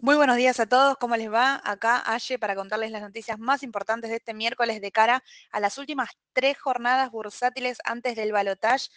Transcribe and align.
Muy 0.00 0.16
buenos 0.16 0.36
días 0.36 0.60
a 0.60 0.66
todos, 0.66 0.96
¿cómo 0.98 1.16
les 1.16 1.32
va? 1.32 1.60
Acá 1.64 2.02
Aye 2.06 2.38
para 2.38 2.54
contarles 2.56 2.90
las 2.90 3.00
noticias 3.00 3.38
más 3.38 3.62
importantes 3.62 4.10
de 4.10 4.16
este 4.16 4.34
miércoles 4.34 4.80
de 4.80 4.90
cara 4.92 5.22
a 5.50 5.60
las 5.60 5.78
últimas 5.78 6.10
tres 6.32 6.58
jornadas 6.58 7.10
bursátiles 7.10 7.78
antes 7.84 8.16
del 8.16 8.32
balotaje. 8.32 8.88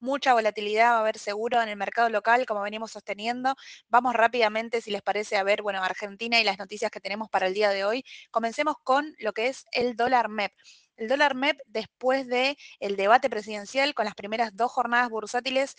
Mucha 0.00 0.32
volatilidad 0.34 0.92
va 0.92 0.96
a 0.96 1.00
haber 1.00 1.18
seguro 1.18 1.62
en 1.62 1.68
el 1.68 1.76
mercado 1.76 2.08
local, 2.08 2.46
como 2.46 2.62
venimos 2.62 2.90
sosteniendo. 2.92 3.54
Vamos 3.88 4.14
rápidamente, 4.14 4.80
si 4.80 4.90
les 4.90 5.02
parece, 5.02 5.36
a 5.36 5.42
ver, 5.44 5.62
bueno, 5.62 5.82
Argentina 5.82 6.40
y 6.40 6.44
las 6.44 6.58
noticias 6.58 6.90
que 6.90 7.00
tenemos 7.00 7.28
para 7.28 7.46
el 7.46 7.54
día 7.54 7.70
de 7.70 7.84
hoy. 7.84 8.04
Comencemos 8.30 8.76
con 8.82 9.14
lo 9.18 9.32
que 9.34 9.48
es 9.48 9.66
el 9.72 9.94
dólar 9.94 10.28
MEP. 10.28 10.52
El 10.96 11.08
dólar 11.08 11.34
MEP, 11.34 11.60
después 11.66 12.26
del 12.26 12.56
el 12.80 12.96
debate 12.96 13.30
presidencial 13.30 13.94
con 13.94 14.06
las 14.06 14.14
primeras 14.14 14.56
dos 14.56 14.72
jornadas 14.72 15.10
bursátiles, 15.10 15.76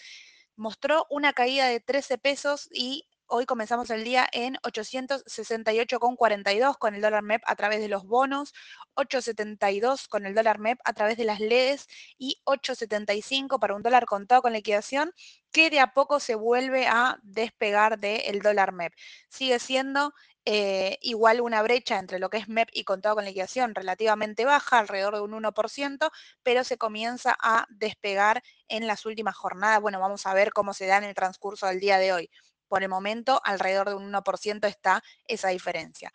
mostró 0.55 1.05
una 1.09 1.34
caída 1.34 1.68
de 1.68 1.80
13 1.80 2.18
pesos 2.18 2.68
y 2.71 3.07
Hoy 3.30 3.46
comenzamos 3.46 3.89
el 3.89 4.05
día 4.05 4.25
en 4.32 4.55
868,42 4.64 6.78
con 6.78 6.96
el 6.96 7.01
dólar 7.01 7.24
MEP 7.24 7.42
a 7.46 7.57
través 7.57 7.82
de 7.82 7.89
los 7.89 8.06
bonos, 8.06 8.54
872 8.93 10.07
con 10.07 10.25
el 10.25 10.34
dólar 10.34 10.60
MEP 10.60 10.79
a 10.86 10.93
través 10.93 11.18
de 11.18 11.25
las 11.25 11.42
LEDs 11.42 11.87
y 12.18 12.39
875 12.46 13.60
para 13.60 13.75
un 13.75 13.84
dólar 13.84 14.06
contado 14.06 14.42
con 14.42 14.54
liquidación 14.54 15.11
que 15.51 15.70
de 15.70 15.82
a 15.82 15.93
poco 15.93 16.21
se 16.21 16.36
vuelve 16.36 16.87
a 16.87 17.20
despegar 17.21 18.00
del 18.00 18.39
dólar 18.39 18.71
MEP. 18.71 18.93
Sigue 19.28 19.59
siendo 19.59 20.14
eh, 20.46 20.98
igual 21.01 21.42
una 21.42 21.62
brecha 21.62 22.00
entre 22.00 22.20
lo 22.20 22.29
que 22.29 22.37
es 22.37 22.48
MEP 22.48 22.70
y 22.71 22.86
contado 22.86 23.15
con 23.15 23.25
liquidación 23.25 23.75
relativamente 23.75 24.46
baja, 24.46 24.79
alrededor 24.79 25.15
de 25.15 25.21
un 25.21 25.34
1%, 25.34 26.09
pero 26.43 26.64
se 26.64 26.78
comienza 26.78 27.36
a 27.42 27.65
despegar 27.70 28.42
en 28.70 28.87
las 28.87 29.06
últimas 29.06 29.36
jornadas. 29.36 29.82
Bueno, 29.82 30.00
vamos 30.00 30.25
a 30.25 30.34
ver 30.34 30.54
cómo 30.54 30.73
se 30.73 30.86
da 30.86 30.98
en 30.98 31.04
el 31.04 31.14
transcurso 31.14 31.68
del 31.68 31.82
día 31.82 31.98
de 31.98 32.14
hoy. 32.14 32.30
Por 32.67 32.84
el 32.84 32.89
momento, 32.89 33.42
alrededor 33.44 33.89
de 33.89 33.95
un 33.95 34.12
1% 34.12 34.67
está 34.67 35.03
esa 35.28 35.50
diferencia. 35.50 36.12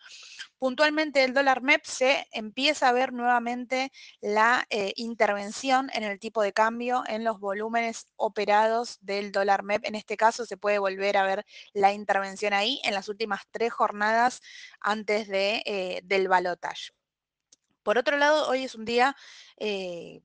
Puntualmente 0.57 1.23
el 1.23 1.33
dólar 1.33 1.61
MEP 1.61 1.83
se 1.83 2.27
empieza 2.31 2.89
a 2.89 2.93
ver 2.93 3.11
nuevamente 3.11 3.91
la 4.21 4.65
eh, 4.69 4.93
intervención 4.95 5.89
en 5.93 6.03
el 6.03 6.19
tipo 6.19 6.41
de 6.41 6.53
cambio 6.53 7.03
en 7.07 7.23
los 7.23 7.39
volúmenes 7.39 8.07
operados 8.15 8.97
del 9.01 9.31
dólar 9.31 9.63
MEP. 9.63 9.85
En 9.85 9.95
este 9.95 10.15
caso 10.15 10.45
se 10.45 10.57
puede 10.57 10.79
volver 10.79 11.17
a 11.17 11.23
ver 11.23 11.45
la 11.73 11.91
intervención 11.91 12.53
ahí 12.53 12.79
en 12.83 12.93
las 12.93 13.09
últimas 13.09 13.41
tres 13.51 13.73
jornadas 13.73 14.41
antes 14.79 15.27
de, 15.27 15.63
eh, 15.65 16.01
del 16.03 16.27
balotaje. 16.27 16.91
Por 17.83 17.97
otro 17.97 18.17
lado, 18.17 18.47
hoy 18.49 18.63
es 18.63 18.75
un 18.75 18.85
día 18.85 19.15
eh, 19.57 20.21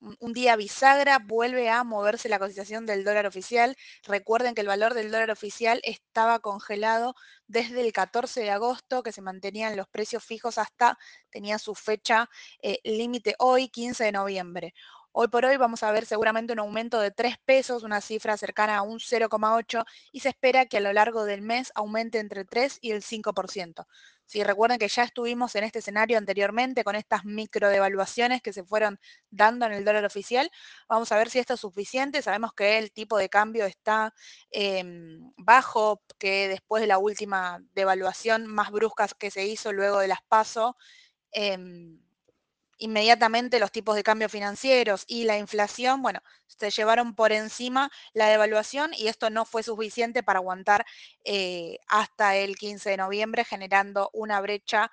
un 0.00 0.32
día 0.32 0.56
bisagra, 0.56 1.18
vuelve 1.18 1.68
a 1.70 1.84
moverse 1.84 2.28
la 2.28 2.38
cotización 2.38 2.86
del 2.86 3.04
dólar 3.04 3.26
oficial. 3.26 3.76
Recuerden 4.04 4.54
que 4.54 4.62
el 4.62 4.66
valor 4.66 4.94
del 4.94 5.10
dólar 5.10 5.30
oficial 5.30 5.80
estaba 5.84 6.40
congelado 6.40 7.14
desde 7.46 7.80
el 7.82 7.92
14 7.92 8.40
de 8.40 8.50
agosto, 8.50 9.02
que 9.02 9.12
se 9.12 9.22
mantenían 9.22 9.76
los 9.76 9.88
precios 9.88 10.24
fijos 10.24 10.58
hasta, 10.58 10.98
tenía 11.30 11.58
su 11.58 11.74
fecha 11.74 12.28
eh, 12.62 12.78
límite 12.84 13.34
hoy, 13.38 13.68
15 13.68 14.04
de 14.04 14.12
noviembre. 14.12 14.74
Hoy 15.12 15.26
por 15.26 15.44
hoy 15.44 15.56
vamos 15.56 15.82
a 15.82 15.90
ver 15.90 16.06
seguramente 16.06 16.52
un 16.52 16.60
aumento 16.60 17.00
de 17.00 17.10
3 17.10 17.36
pesos, 17.44 17.82
una 17.82 18.00
cifra 18.00 18.36
cercana 18.36 18.76
a 18.76 18.82
un 18.82 19.00
0,8 19.00 19.84
y 20.12 20.20
se 20.20 20.28
espera 20.28 20.66
que 20.66 20.76
a 20.76 20.80
lo 20.80 20.92
largo 20.92 21.24
del 21.24 21.42
mes 21.42 21.72
aumente 21.74 22.20
entre 22.20 22.44
3 22.44 22.78
y 22.80 22.92
el 22.92 23.02
5%. 23.02 23.86
Si 24.24 24.44
recuerden 24.44 24.78
que 24.78 24.86
ya 24.86 25.02
estuvimos 25.02 25.56
en 25.56 25.64
este 25.64 25.80
escenario 25.80 26.16
anteriormente 26.16 26.84
con 26.84 26.94
estas 26.94 27.24
micro 27.24 27.68
devaluaciones 27.68 28.40
que 28.40 28.52
se 28.52 28.62
fueron 28.62 29.00
dando 29.30 29.66
en 29.66 29.72
el 29.72 29.84
dólar 29.84 30.04
oficial, 30.04 30.48
vamos 30.88 31.10
a 31.10 31.16
ver 31.16 31.28
si 31.28 31.40
esto 31.40 31.54
es 31.54 31.60
suficiente. 31.60 32.22
Sabemos 32.22 32.52
que 32.52 32.78
el 32.78 32.92
tipo 32.92 33.18
de 33.18 33.28
cambio 33.28 33.64
está 33.66 34.14
em, 34.52 35.32
bajo, 35.36 36.02
que 36.18 36.46
después 36.46 36.82
de 36.82 36.86
la 36.86 36.98
última 36.98 37.58
devaluación 37.74 38.46
más 38.46 38.70
brusca 38.70 39.08
que 39.18 39.32
se 39.32 39.44
hizo 39.44 39.72
luego 39.72 39.98
de 39.98 40.06
las 40.06 40.22
PASO, 40.28 40.76
em, 41.32 41.98
inmediatamente 42.80 43.60
los 43.60 43.70
tipos 43.70 43.94
de 43.94 44.02
cambio 44.02 44.28
financieros 44.28 45.04
y 45.06 45.24
la 45.24 45.38
inflación, 45.38 46.02
bueno, 46.02 46.20
se 46.46 46.70
llevaron 46.70 47.14
por 47.14 47.32
encima 47.32 47.90
la 48.12 48.28
devaluación 48.28 48.90
y 48.96 49.08
esto 49.08 49.30
no 49.30 49.44
fue 49.44 49.62
suficiente 49.62 50.22
para 50.22 50.40
aguantar 50.40 50.84
eh, 51.24 51.78
hasta 51.86 52.36
el 52.36 52.56
15 52.56 52.90
de 52.90 52.96
noviembre, 52.96 53.44
generando 53.44 54.10
una 54.12 54.40
brecha 54.40 54.90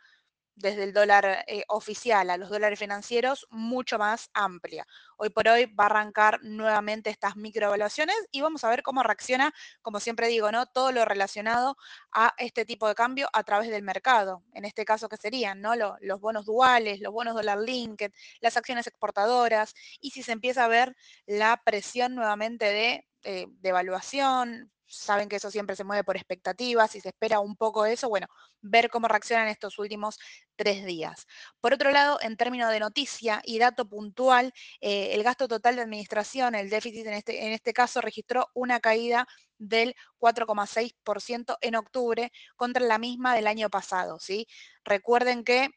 desde 0.58 0.84
el 0.84 0.94
dólar 0.94 1.46
eh, 1.48 1.64
oficial 1.68 2.30
a 2.30 2.38
los 2.38 2.50
dólares 2.50 2.80
financieros 2.80 3.48
mucho 3.50 3.98
más 3.98 4.30
amplia. 4.34 4.86
Hoy 5.18 5.30
por 5.30 5.48
hoy 5.48 5.66
va 5.68 5.86
a 5.86 5.88
arrancar 5.88 6.40
nuevamente 6.44 7.10
estas 7.10 7.36
microevaluaciones 7.36 8.16
y 8.32 8.42
vamos 8.42 8.64
a 8.64 8.70
ver 8.70 8.84
cómo 8.84 9.04
reacciona, 9.04 9.54
como 9.82 10.00
siempre 10.00 10.28
digo, 10.28 10.52
¿no? 10.52 10.66
Todo 10.66 10.92
lo 10.92 11.06
relacionado 11.06 11.78
a 12.12 12.34
este 12.38 12.66
tipo 12.66 12.88
de 12.88 12.96
cambio 12.96 13.30
a 13.34 13.44
través 13.44 13.70
del 13.70 13.84
mercado. 13.84 14.44
En 14.54 14.66
este 14.66 14.84
caso, 14.84 15.08
¿qué 15.10 15.18
serían? 15.18 15.62
¿no? 15.62 15.74
los 15.76 16.20
bonos 16.20 16.46
duales, 16.46 17.00
los 17.00 17.14
bonos 17.14 17.36
dólar 17.36 17.60
linked, 17.60 18.12
las 18.42 18.58
acciones 18.58 18.88
exportadoras 18.88 19.74
y 20.02 20.12
si 20.12 20.24
se 20.24 20.32
empieza 20.32 20.66
a 20.66 20.68
ver 20.68 20.96
la 21.26 21.62
presión 21.64 22.16
nuevamente 22.16 22.66
de, 22.66 23.08
eh, 23.24 23.46
de 23.50 23.70
evaluación, 23.70 24.72
saben 24.88 25.30
que 25.30 25.38
eso 25.38 25.52
siempre 25.52 25.76
se 25.76 25.84
mueve 25.84 26.04
por 26.04 26.16
expectativas 26.16 26.96
y 26.96 27.02
se 27.02 27.10
espera 27.10 27.40
un 27.40 27.56
poco 27.56 27.86
eso, 27.86 28.10
bueno, 28.10 28.28
ver 28.62 28.90
cómo 28.90 29.08
reaccionan 29.08 29.48
estos 29.48 29.78
últimos 29.80 30.18
tres 30.56 30.86
días. 30.86 31.26
Por 31.62 31.74
otro 31.74 31.92
lado, 31.92 32.20
en 32.22 32.38
términos 32.38 32.72
de 32.72 32.80
noticia 32.80 33.42
y 33.44 33.60
dato 33.60 33.88
puntual, 33.88 34.54
eh, 34.82 35.14
el 35.14 35.24
gasto 35.24 35.48
total 35.48 35.76
de 35.76 35.82
administración, 35.84 36.56
el 36.56 36.70
déficit 36.70 37.06
en 37.06 37.14
este, 37.14 37.46
en 37.46 37.54
este 37.54 37.74
caso, 37.74 38.02
registró 38.02 38.48
una 38.54 38.80
caída 38.80 39.28
del 39.58 39.96
4,6% 40.20 41.58
en 41.62 41.76
octubre 41.76 42.32
contra 42.56 42.86
la 42.86 42.98
misma 42.98 43.36
del 43.36 43.48
año 43.48 43.70
pasado. 43.70 44.20
¿sí? 44.20 44.48
Recuerden 44.84 45.44
que 45.44 45.70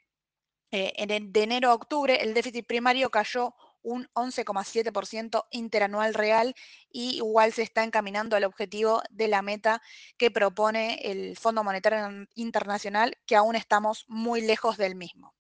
eh, 0.72 0.92
en 0.97 1.32
de 1.32 1.42
enero 1.42 1.71
a 1.71 1.75
octubre 1.75 2.22
el 2.22 2.32
déficit 2.32 2.66
primario 2.66 3.10
cayó 3.10 3.54
un 3.82 4.08
11,7% 4.14 5.46
interanual 5.50 6.14
real 6.14 6.54
y 6.91 7.16
igual 7.16 7.52
se 7.52 7.62
está 7.62 7.84
encaminando 7.84 8.36
al 8.36 8.44
objetivo 8.44 9.02
de 9.10 9.28
la 9.28 9.42
meta 9.42 9.82
que 10.16 10.30
propone 10.30 11.00
el 11.02 11.36
Fondo 11.36 11.64
Monetario 11.64 12.26
Internacional, 12.34 13.16
que 13.26 13.36
aún 13.36 13.56
estamos 13.56 14.04
muy 14.08 14.41
lejos 14.41 14.76
del 14.76 14.94
mismo. 14.94 15.34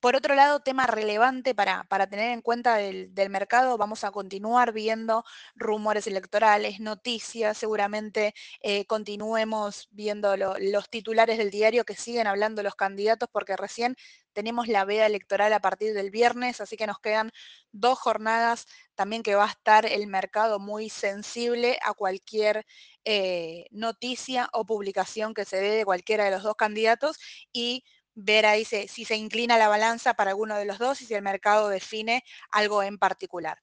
Por 0.00 0.14
otro 0.14 0.36
lado, 0.36 0.60
tema 0.60 0.86
relevante 0.86 1.56
para, 1.56 1.82
para 1.84 2.08
tener 2.08 2.30
en 2.30 2.40
cuenta 2.40 2.76
del, 2.76 3.10
mercado, 3.30 3.76
vamos 3.76 4.04
a 4.04 4.12
continuar 4.12 4.72
viendo 4.72 5.24
rumores 5.56 6.06
electorales, 6.06 6.78
noticias, 6.78 7.58
seguramente 7.58 8.32
eh, 8.60 8.84
continuemos 8.86 9.88
viendo 9.90 10.36
los 10.36 10.88
titulares 10.88 11.36
del 11.36 11.50
diario 11.50 11.84
que 11.84 11.96
siguen 11.96 12.28
hablando 12.28 12.62
los 12.62 12.76
candidatos, 12.76 13.28
porque 13.32 13.56
recién 13.56 13.96
tenemos 14.32 14.68
la 14.68 14.84
veda 14.84 15.04
electoral 15.04 15.52
a 15.52 15.58
partir 15.58 15.94
del 15.94 16.12
viernes, 16.12 16.60
así 16.60 16.76
que 16.76 16.86
nos 16.86 17.00
quedan 17.00 17.32
dos 17.72 17.98
jornadas 17.98 18.66
también 18.94 19.24
que 19.24 19.34
va 19.34 19.46
a 19.46 19.50
estar 19.50 19.84
el 19.84 20.06
mercado 20.06 20.60
muy 20.60 20.90
sensible 20.90 21.76
a 21.82 21.92
cualquier 21.92 22.64
eh, 23.04 23.66
noticia 23.72 24.48
o 24.52 24.64
publicación 24.64 25.34
que 25.34 25.44
se 25.44 25.56
dé 25.56 25.70
de 25.70 25.84
cualquiera 25.84 26.24
de 26.24 26.30
los 26.30 26.44
dos 26.44 26.54
candidatos 26.54 27.18
y 27.52 27.82
ver 28.18 28.46
ahí 28.46 28.64
si 28.64 29.04
se 29.04 29.16
inclina 29.16 29.56
la 29.58 29.68
balanza 29.68 30.14
para 30.14 30.30
alguno 30.30 30.56
de 30.56 30.64
los 30.64 30.78
dos 30.78 31.00
y 31.00 31.06
si 31.06 31.14
el 31.14 31.22
mercado 31.22 31.68
define 31.68 32.24
algo 32.50 32.82
en 32.82 32.98
particular. 32.98 33.58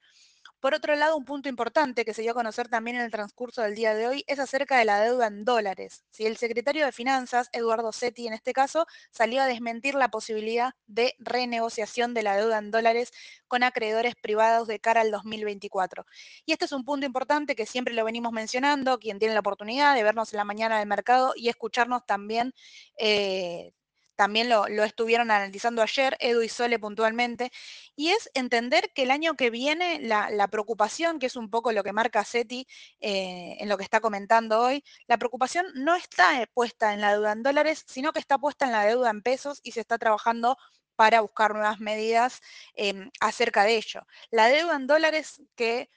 Por 0.61 0.73
otro 0.73 0.95
lado, 0.95 1.15
un 1.15 1.25
punto 1.25 1.47
importante 1.49 2.05
que 2.05 2.13
se 2.13 2.23
dio 2.23 2.31
a 2.31 2.33
conocer 2.33 2.69
también 2.69 2.95
en 2.95 3.03
el 3.03 3.11
transcurso 3.11 3.61
del 3.61 3.75
día 3.75 3.93
de 3.93 4.07
hoy 4.07 4.23
es 4.25 4.39
acerca 4.39 4.79
de 4.79 4.85
la 4.85 4.99
deuda 4.99 5.27
en 5.27 5.45
dólares. 5.45 6.05
Si 6.09 6.25
el 6.25 6.37
secretario 6.37 6.85
de 6.85 6.91
Finanzas, 6.91 7.49
Eduardo 7.51 7.91
Setti 7.91 8.25
en 8.25 8.33
este 8.33 8.53
caso, 8.53 8.87
salió 9.11 9.43
a 9.43 9.45
desmentir 9.45 9.93
la 9.93 10.09
posibilidad 10.09 10.73
de 10.87 11.13
renegociación 11.19 12.15
de 12.15 12.23
la 12.23 12.37
deuda 12.37 12.57
en 12.57 12.71
dólares 12.71 13.11
con 13.47 13.61
acreedores 13.61 14.15
privados 14.15 14.67
de 14.67 14.79
cara 14.79 15.01
al 15.01 15.11
2024. 15.11 16.05
Y 16.45 16.53
este 16.53 16.65
es 16.65 16.71
un 16.71 16.85
punto 16.85 17.05
importante 17.05 17.55
que 17.55 17.67
siempre 17.67 17.93
lo 17.93 18.05
venimos 18.05 18.31
mencionando, 18.31 18.97
quien 18.97 19.19
tiene 19.19 19.35
la 19.35 19.41
oportunidad 19.41 19.93
de 19.93 20.01
vernos 20.01 20.33
en 20.33 20.37
la 20.37 20.45
mañana 20.45 20.79
del 20.79 20.87
mercado 20.87 21.33
y 21.35 21.49
escucharnos 21.49 22.05
también. 22.07 22.53
Eh, 22.97 23.73
también 24.15 24.49
lo, 24.49 24.65
estuvieron 24.83 25.31
analizando 25.31 25.81
ayer, 25.81 26.17
Edu 26.19 26.41
y 26.41 26.49
Sole 26.49 26.79
puntualmente, 26.79 27.51
y 27.95 28.09
es 28.09 28.29
entender 28.33 28.91
que 28.93 29.03
el 29.03 29.11
año 29.11 29.35
que 29.35 29.49
viene 29.49 29.99
la, 30.01 30.47
preocupación, 30.47 31.19
que 31.19 31.25
es 31.27 31.35
un 31.35 31.49
poco 31.49 31.71
lo 31.71 31.83
que 31.83 31.93
marca 31.93 32.23
SETI 32.23 32.67
eh, 32.99 33.57
en 33.59 33.69
lo 33.69 33.77
que 33.77 33.83
está 33.83 33.99
comentando 33.99 34.61
hoy, 34.61 34.83
la 35.07 35.17
preocupación 35.17 35.65
no 35.75 35.95
está 35.95 36.41
eh, 36.41 36.47
puesta 36.53 36.93
en 36.93 37.01
la 37.01 37.13
deuda 37.13 37.31
en 37.33 37.43
dólares, 37.43 37.83
sino 37.87 38.13
que 38.13 38.19
está 38.19 38.37
puesta 38.37 38.65
en 38.65 38.71
la 38.71 38.85
deuda 38.85 39.09
en 39.09 39.21
pesos 39.21 39.59
y 39.63 39.71
se 39.71 39.81
está 39.81 39.97
trabajando 39.97 40.57
para 40.95 41.21
buscar 41.21 41.53
nuevas 41.53 41.79
medidas 41.79 42.41
em, 42.75 43.11
acerca 43.19 43.63
de 43.63 43.75
ello. 43.77 44.01
La 44.31 44.47
deuda 44.47 44.75
en 44.75 44.87
dólares 44.87 45.41
que 45.55 45.89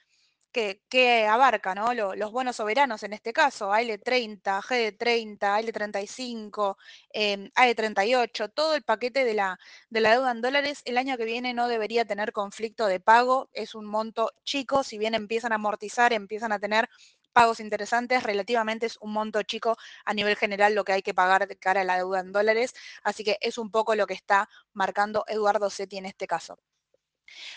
que, 0.51 1.27
abarca 1.27 1.75
¿no? 1.75 1.93
los 1.93 2.31
bonos 2.31 2.55
soberanos 2.55 3.03
en 3.03 3.13
este 3.13 3.33
caso, 3.33 3.71
AL30, 3.71 4.61
GD30, 4.61 5.39
AL35, 5.39 6.75
eh, 7.13 7.51
AL38, 7.55 8.51
todo 8.53 8.75
el 8.75 8.83
paquete 8.83 9.25
de 9.25 9.33
la, 9.33 9.59
de 9.89 10.01
la 10.01 10.11
deuda 10.11 10.31
en 10.31 10.41
dólares 10.41 10.81
el 10.85 10.97
año 10.97 11.17
que 11.17 11.25
viene 11.25 11.53
no 11.53 11.67
debería 11.67 12.05
tener 12.05 12.31
conflicto 12.33 12.87
de 12.87 12.99
pago, 12.99 13.49
es 13.53 13.75
un 13.75 13.85
monto 13.85 14.31
chico, 14.43 14.83
si 14.83 14.97
bien 14.97 15.15
empiezan 15.15 15.51
a 15.51 15.55
amortizar, 15.55 16.13
empiezan 16.13 16.51
a 16.51 16.59
tener 16.59 16.89
pagos 17.33 17.59
interesantes, 17.59 18.23
relativamente 18.23 18.85
es 18.87 18.97
un 19.01 19.13
monto 19.13 19.43
chico 19.43 19.77
a 20.05 20.13
nivel 20.13 20.35
general 20.35 20.75
lo 20.75 20.83
que 20.83 20.93
hay 20.93 21.01
que 21.01 21.13
pagar 21.13 21.47
de 21.47 21.57
cara 21.57 21.81
a 21.81 21.83
la 21.83 21.97
deuda 21.97 22.19
en 22.19 22.31
dólares, 22.31 22.73
así 23.03 23.23
que 23.23 23.37
es 23.41 23.57
un 23.57 23.71
poco 23.71 23.95
lo 23.95 24.07
que 24.07 24.13
está 24.15 24.49
marcando 24.73 25.23
Eduardo 25.27 25.69
Setti 25.69 25.97
en 25.97 26.05
este 26.05 26.27
caso. 26.27 26.59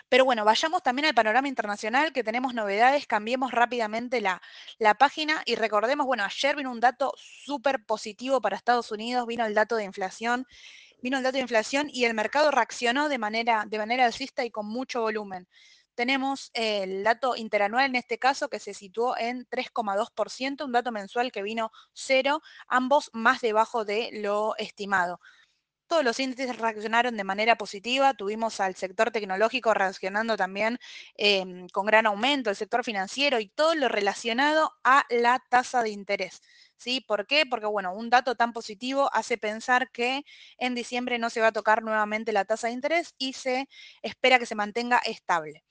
Pero 0.09 0.25
bueno, 0.25 0.45
vayamos 0.45 0.83
también 0.83 1.07
al 1.07 1.15
panorama 1.15 1.49
internacional, 1.49 2.13
que 2.13 2.25
tenemos 2.25 2.55
novedades, 2.55 3.07
cambiemos 3.07 3.53
rápidamente 3.53 4.21
la, 4.21 4.43
la 4.79 4.95
página 4.95 5.43
y 5.47 5.55
recordemos, 5.55 6.07
bueno, 6.07 6.25
ayer 6.25 6.57
vino 6.57 6.71
un 6.71 6.81
dato 6.81 7.13
súper 7.17 7.85
positivo 7.85 8.41
para 8.41 8.57
Estados 8.57 8.91
Unidos, 8.91 9.27
vino 9.27 9.45
el 9.45 9.55
dato 9.55 9.77
de 9.77 9.85
inflación, 9.85 10.47
vino 11.03 11.19
el 11.19 11.25
dato 11.25 11.35
de 11.35 11.43
inflación 11.43 11.89
y 11.93 12.05
el 12.05 12.15
mercado 12.15 12.51
reaccionó 12.51 13.09
de 13.09 13.19
manera, 13.19 13.65
de 13.67 13.79
manera 13.79 14.05
alcista 14.07 14.45
y 14.45 14.51
con 14.51 14.67
mucho 14.67 15.01
volumen. 15.03 15.49
Tenemos 15.95 16.51
el 16.55 17.05
dato 17.05 17.37
interanual 17.37 17.85
en 17.85 17.97
este 17.97 18.19
caso 18.19 18.49
que 18.49 18.59
se 18.59 18.73
situó 18.73 19.15
en 19.19 19.47
3,2%, 19.51 20.65
un 20.65 20.73
dato 20.73 20.91
mensual 20.91 21.31
que 21.31 21.43
vino 21.43 21.71
cero, 21.93 22.41
ambos 22.67 23.11
más 23.13 23.43
debajo 23.43 23.85
de 23.85 24.09
lo 24.13 24.57
estimado 24.57 25.21
todos 25.93 26.05
los 26.05 26.21
índices 26.21 26.57
reaccionaron 26.57 27.19
de 27.19 27.23
manera 27.23 27.57
positiva, 27.57 28.15
tuvimos 28.15 28.61
al 28.61 28.77
sector 28.77 29.11
tecnológico 29.11 29.75
reaccionando 29.75 30.39
también 30.39 30.79
em, 31.17 31.69
con 31.69 31.85
gran 31.85 32.07
aumento, 32.07 32.49
el 32.49 32.57
sector 32.57 32.83
financiero 32.83 33.39
y 33.41 33.49
todo 33.51 33.75
lo 33.75 33.91
relacionado 33.91 34.73
a 34.85 35.05
la 35.11 35.39
tasa 35.51 35.83
de 35.83 35.91
interés. 35.91 36.41
¿Sí? 36.79 37.03
¿Por 37.07 37.27
qué? 37.27 37.45
Porque, 37.45 37.67
bueno, 37.67 37.93
un 37.93 38.09
dato 38.09 38.37
tan 38.37 38.55
positivo 38.55 39.11
hace 39.13 39.37
pensar 39.37 39.91
que 39.91 40.25
en 40.57 40.75
diciembre 40.75 41.19
no 41.19 41.29
se 41.29 41.43
va 41.43 41.49
a 41.49 41.53
tocar 41.53 41.83
nuevamente 41.83 42.33
la 42.33 42.47
tasa 42.47 42.69
de 42.69 42.73
interés 42.73 43.15
y 43.19 43.35
se 43.35 43.69
espera 44.01 44.39
que 44.39 44.47
se 44.47 44.55
mantenga 44.55 44.97
estable. 45.05 45.63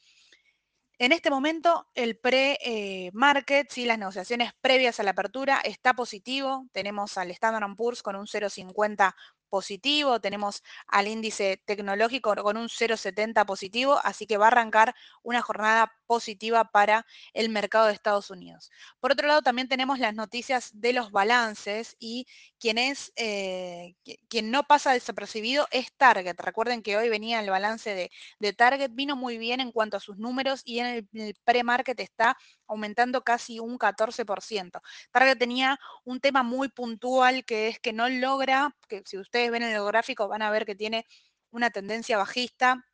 En 0.99 1.13
este 1.13 1.31
momento, 1.31 1.87
el 1.95 2.19
pre-market, 2.19 3.75
las 3.75 3.97
negociaciones 3.97 4.51
previas 4.61 4.99
a 4.99 5.03
la 5.03 5.11
apertura, 5.11 5.59
está 5.63 5.95
positivo. 5.95 6.67
Tenemos 6.71 7.17
al 7.17 7.31
Standard 7.31 7.75
Poor's 7.75 8.03
con 8.03 8.15
un 8.15 8.27
0,50 8.27 9.15
positivo, 9.51 10.21
tenemos 10.21 10.63
al 10.87 11.07
índice 11.07 11.61
tecnológico 11.65 12.33
con 12.35 12.57
un 12.57 12.69
0,70 12.69 13.45
positivo, 13.45 13.99
así 14.03 14.25
que 14.25 14.37
va 14.37 14.45
a 14.45 14.47
arrancar 14.47 14.95
una 15.21 15.41
jornada 15.41 15.93
positiva 16.07 16.71
para 16.71 17.05
el 17.33 17.49
mercado 17.49 17.87
de 17.87 17.93
Estados 17.93 18.31
Unidos. 18.31 18.71
Por 18.99 19.11
otro 19.11 19.27
lado, 19.27 19.41
también 19.41 19.67
tenemos 19.67 19.99
las 19.99 20.15
noticias 20.15 20.71
de 20.73 20.93
los 20.93 21.11
balances 21.11 21.95
y 21.99 22.27
quien, 22.59 22.77
es, 22.77 23.11
eh, 23.17 23.95
quien 24.29 24.51
no 24.51 24.63
pasa 24.63 24.93
desapercibido 24.93 25.67
es 25.71 25.91
Target. 25.97 26.39
Recuerden 26.39 26.81
que 26.81 26.97
hoy 26.97 27.09
venía 27.09 27.41
el 27.41 27.49
balance 27.49 27.93
de, 27.93 28.11
de 28.39 28.53
Target, 28.53 28.91
vino 28.93 29.15
muy 29.15 29.37
bien 29.37 29.59
en 29.59 29.71
cuanto 29.71 29.97
a 29.97 29.99
sus 29.99 30.17
números 30.17 30.61
y 30.63 30.79
en 30.79 30.85
el, 30.87 31.09
el 31.13 31.35
pre-market 31.43 31.99
está 31.99 32.37
aumentando 32.71 33.21
casi 33.23 33.59
un 33.59 33.77
14%. 33.77 34.81
Target 35.11 35.37
tenía 35.37 35.77
un 36.05 36.19
tema 36.19 36.43
muy 36.43 36.69
puntual 36.69 37.45
que 37.45 37.67
es 37.67 37.79
que 37.79 37.93
no 37.93 38.09
logra, 38.09 38.75
que 38.87 39.03
si 39.05 39.17
ustedes 39.17 39.51
ven 39.51 39.63
en 39.63 39.73
el 39.75 39.83
gráfico 39.83 40.27
van 40.27 40.41
a 40.41 40.51
ver 40.51 40.65
que 40.65 40.75
tiene 40.75 41.05
una 41.51 41.69
tendencia 41.69 42.17
bajista 42.17 42.85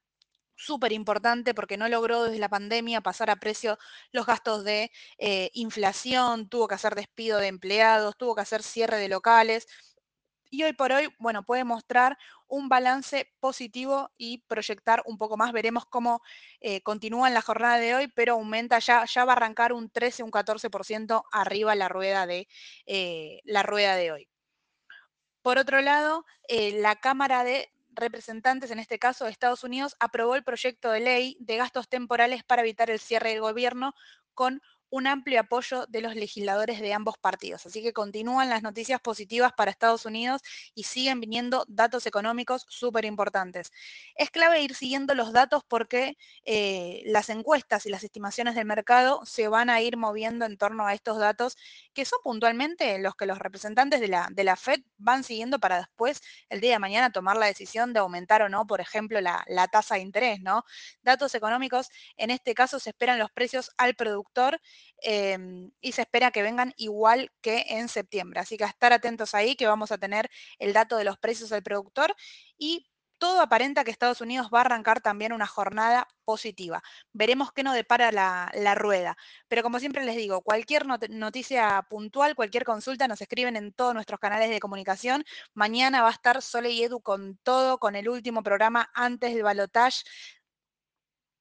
súper 0.55 0.91
importante 0.91 1.53
porque 1.53 1.77
no 1.77 1.87
logró 1.87 2.23
desde 2.23 2.39
la 2.39 2.49
pandemia 2.49 3.01
pasar 3.01 3.29
a 3.29 3.35
precio 3.35 3.77
los 4.11 4.25
gastos 4.25 4.63
de 4.63 4.91
eh, 5.19 5.51
inflación, 5.53 6.49
tuvo 6.49 6.67
que 6.67 6.75
hacer 6.75 6.95
despido 6.95 7.37
de 7.37 7.47
empleados, 7.47 8.17
tuvo 8.17 8.33
que 8.35 8.41
hacer 8.41 8.63
cierre 8.63 8.97
de 8.97 9.09
locales 9.09 9.67
y 10.49 10.63
hoy 10.63 10.73
por 10.73 10.91
hoy, 10.91 11.09
bueno, 11.19 11.43
puede 11.43 11.63
mostrar 11.63 12.17
un 12.47 12.69
balance 12.69 13.33
positivo 13.39 14.11
y 14.17 14.39
proyectar 14.47 15.03
un 15.05 15.17
poco 15.17 15.37
más. 15.37 15.51
Veremos 15.51 15.85
cómo 15.85 16.21
eh, 16.59 16.81
continúa 16.81 17.27
en 17.27 17.33
la 17.33 17.41
jornada 17.41 17.77
de 17.77 17.95
hoy, 17.95 18.07
pero 18.07 18.33
aumenta 18.33 18.79
ya, 18.79 19.05
ya 19.05 19.25
va 19.25 19.33
a 19.33 19.35
arrancar 19.35 19.73
un 19.73 19.89
13, 19.89 20.23
un 20.23 20.31
14% 20.31 21.23
arriba 21.31 21.75
la 21.75 21.89
rueda 21.89 22.25
de, 22.25 22.47
eh, 22.85 23.41
la 23.43 23.63
rueda 23.63 23.95
de 23.95 24.11
hoy. 24.11 24.29
Por 25.41 25.57
otro 25.57 25.81
lado, 25.81 26.25
eh, 26.47 26.79
la 26.81 26.97
Cámara 26.97 27.43
de 27.43 27.69
Representantes, 27.89 28.69
en 28.71 28.79
este 28.79 28.99
caso 28.99 29.25
de 29.25 29.31
Estados 29.31 29.63
Unidos, 29.63 29.95
aprobó 29.99 30.35
el 30.35 30.43
proyecto 30.43 30.91
de 30.91 30.99
ley 30.99 31.37
de 31.39 31.57
gastos 31.57 31.89
temporales 31.89 32.43
para 32.43 32.61
evitar 32.61 32.89
el 32.89 32.99
cierre 32.99 33.31
del 33.31 33.41
gobierno 33.41 33.93
con 34.33 34.61
un 34.89 35.07
amplio 35.07 35.39
apoyo 35.39 35.85
de 35.87 36.01
los 36.01 36.15
legisladores 36.15 36.79
de 36.79 36.93
ambos 36.93 37.17
partidos. 37.17 37.65
Así 37.65 37.81
que 37.83 37.93
continúan 37.93 38.49
las 38.49 38.63
noticias 38.63 38.99
positivas 39.01 39.51
para 39.53 39.71
Estados 39.71 40.05
Unidos 40.05 40.41
y 40.73 40.83
siguen 40.83 41.19
viniendo 41.19 41.65
datos 41.67 42.05
económicos 42.05 42.65
súper 42.69 43.05
importantes. 43.05 43.71
Es 44.15 44.29
clave 44.31 44.61
ir 44.61 44.75
siguiendo 44.75 45.13
los 45.15 45.33
datos 45.33 45.63
porque 45.67 46.17
eh, 46.45 47.03
las 47.05 47.29
encuestas 47.29 47.85
y 47.85 47.89
las 47.89 48.03
estimaciones 48.03 48.55
del 48.55 48.65
mercado 48.65 49.25
se 49.25 49.47
van 49.47 49.69
a 49.69 49.81
ir 49.81 49.97
moviendo 49.97 50.45
en 50.45 50.57
torno 50.57 50.85
a 50.85 50.93
estos 50.93 51.17
datos 51.17 51.57
que 51.93 52.05
son 52.05 52.19
puntualmente 52.23 52.99
los 52.99 53.15
que 53.15 53.25
los 53.25 53.39
representantes 53.39 53.99
de 53.99 54.07
la, 54.07 54.29
de 54.31 54.43
la 54.43 54.55
FED 54.55 54.81
van 54.97 55.23
siguiendo 55.23 55.59
para 55.59 55.77
después, 55.79 56.21
el 56.49 56.61
día 56.61 56.73
de 56.73 56.79
mañana, 56.79 57.11
tomar 57.11 57.37
la 57.37 57.47
decisión 57.47 57.93
de 57.93 57.99
aumentar 57.99 58.41
o 58.41 58.49
no, 58.49 58.65
por 58.67 58.81
ejemplo, 58.81 59.19
la, 59.21 59.43
la 59.47 59.67
tasa 59.67 59.95
de 59.95 60.01
interés, 60.01 60.39
¿no? 60.41 60.63
Datos 61.01 61.35
económicos, 61.35 61.89
en 62.17 62.31
este 62.31 62.53
caso 62.53 62.79
se 62.79 62.89
esperan 62.91 63.19
los 63.19 63.31
precios 63.31 63.71
al 63.77 63.95
productor 63.95 64.59
Em, 65.01 65.71
y 65.79 65.91
se 65.91 66.01
espera 66.01 66.31
que 66.31 66.41
vengan 66.41 66.73
igual 66.77 67.31
que 67.41 67.65
en 67.69 67.87
septiembre. 67.87 68.39
Así 68.39 68.57
que 68.57 68.63
a 68.63 68.67
estar 68.67 68.93
atentos 68.93 69.35
ahí 69.35 69.55
que 69.55 69.67
vamos 69.67 69.91
a 69.91 69.97
tener 69.97 70.29
el 70.59 70.73
dato 70.73 70.97
de 70.97 71.03
los 71.03 71.17
precios 71.17 71.49
del 71.49 71.63
productor 71.63 72.15
y 72.57 72.87
todo 73.17 73.41
aparenta 73.41 73.83
que 73.83 73.91
Estados 73.91 74.21
Unidos 74.21 74.49
va 74.53 74.59
a 74.59 74.61
arrancar 74.61 75.01
también 75.01 75.33
una 75.33 75.47
jornada 75.47 76.07
positiva. 76.23 76.83
Veremos 77.13 77.51
qué 77.51 77.63
nos 77.63 77.73
depara 77.73 78.11
la, 78.11 78.51
la 78.53 78.75
rueda. 78.75 79.17
Pero 79.47 79.63
como 79.63 79.79
siempre 79.79 80.05
les 80.05 80.15
digo, 80.15 80.41
cualquier 80.41 80.85
noticia 80.85 81.85
puntual, 81.89 82.35
cualquier 82.35 82.63
consulta, 82.63 83.07
nos 83.07 83.21
escriben 83.21 83.55
en 83.55 83.73
todos 83.73 83.93
nuestros 83.93 84.19
canales 84.19 84.49
de 84.49 84.59
comunicación. 84.59 85.23
Mañana 85.53 86.01
va 86.03 86.09
a 86.09 86.11
estar 86.11 86.41
Sole 86.41 86.71
y 86.71 86.83
Edu 86.83 87.01
con 87.01 87.37
todo, 87.37 87.79
con 87.79 87.95
el 87.95 88.09
último 88.09 88.43
programa 88.43 88.89
antes 88.93 89.33
del 89.33 89.43
balotage 89.43 90.03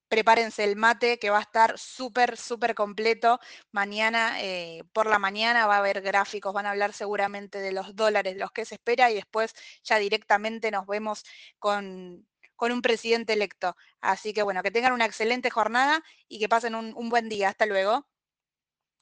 prepárense 0.07 0.63
el 0.63 0.75
mate 0.75 1.19
que 1.19 1.29
va 1.29 1.39
a 1.39 1.41
estar 1.41 1.77
súper, 1.77 2.37
súper 2.37 2.75
completo. 2.75 3.39
Mañana 3.71 4.41
eh, 4.41 4.83
por 4.93 5.07
la 5.07 5.19
mañana 5.19 5.67
va 5.67 5.75
a 5.75 5.79
haber 5.79 6.01
gráficos, 6.01 6.53
van 6.53 6.65
a 6.65 6.71
hablar 6.71 6.93
seguramente 6.93 7.59
de 7.59 7.71
los 7.71 7.95
dólares, 7.95 8.37
los 8.37 8.51
que 8.51 8.65
se 8.65 8.75
espera 8.75 9.11
y 9.11 9.15
después 9.15 9.53
ya 9.83 9.97
directamente 9.99 10.71
nos 10.71 10.85
vemos 10.87 11.23
con, 11.59 12.27
con 12.55 12.71
un 12.71 12.81
presidente 12.81 13.33
electo. 13.33 13.75
Así 14.01 14.33
que 14.33 14.43
bueno, 14.43 14.63
que 14.63 14.71
tengan 14.71 14.93
una 14.93 15.05
excelente 15.05 15.49
jornada 15.49 16.03
y 16.27 16.39
que 16.39 16.49
pasen 16.49 16.75
un, 16.75 16.93
un 16.95 17.09
buen 17.09 17.29
día. 17.29 17.49
Hasta 17.49 17.65
luego. 17.65 18.07